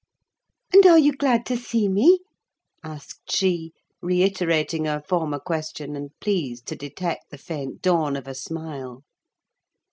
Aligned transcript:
"And 0.73 0.83
are 0.87 0.97
you 0.97 1.13
glad 1.15 1.45
to 1.45 1.55
see 1.55 1.87
me?" 1.87 2.21
asked 2.83 3.31
she, 3.31 3.71
reiterating 4.01 4.85
her 4.85 4.99
former 5.07 5.37
question, 5.37 5.95
and 5.95 6.09
pleased 6.19 6.65
to 6.69 6.75
detect 6.75 7.29
the 7.29 7.37
faint 7.37 7.83
dawn 7.83 8.15
of 8.15 8.27
a 8.27 8.33
smile. 8.33 9.03